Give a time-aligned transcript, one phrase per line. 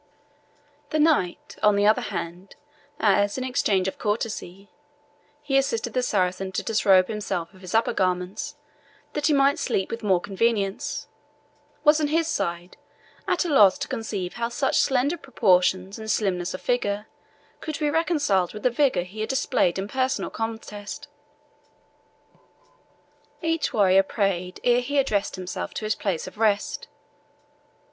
[0.89, 2.55] The knight, on the other hand,
[2.99, 4.71] as, in exchange of courtesy,
[5.43, 8.55] he assisted the Saracen to disrobe himself of his upper garments,
[9.13, 11.07] that he might sleep with more convenience,
[11.83, 12.77] was, on his side,
[13.27, 17.05] at a loss to conceive how such slender proportions and slimness of figure
[17.59, 21.09] could be reconciled with the vigour he had displayed in personal contest.
[23.43, 26.87] Each warrior prayed ere he addressed himself to his place of rest.